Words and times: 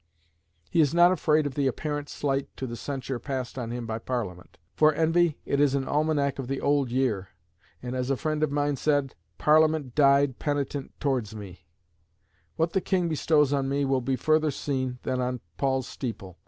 He 0.71 0.81
is 0.81 0.95
not 0.95 1.11
afraid 1.11 1.45
of 1.45 1.53
the 1.53 1.67
apparent 1.67 2.09
slight 2.09 2.47
to 2.57 2.65
the 2.65 2.75
censure 2.75 3.19
passed 3.19 3.59
on 3.59 3.69
him 3.69 3.85
by 3.85 3.99
Parliament. 3.99 4.57
"For 4.73 4.95
envy, 4.95 5.37
it 5.45 5.59
is 5.59 5.75
an 5.75 5.85
almanack 5.85 6.39
of 6.39 6.47
the 6.47 6.59
old 6.59 6.89
year, 6.89 7.27
and 7.83 7.95
as 7.95 8.09
a 8.09 8.17
friend 8.17 8.41
of 8.41 8.49
mine 8.51 8.77
said, 8.77 9.13
Parliament 9.37 9.93
died 9.93 10.39
penitent 10.39 10.99
towards 10.99 11.35
me." 11.35 11.67
"What 12.55 12.73
the 12.73 12.81
King 12.81 13.09
bestows 13.09 13.53
on 13.53 13.69
me 13.69 13.85
will 13.85 14.01
be 14.01 14.15
further 14.15 14.49
seen 14.49 14.97
than 15.03 15.21
on 15.21 15.39
Paul's 15.57 15.85
steeple." 15.87 16.39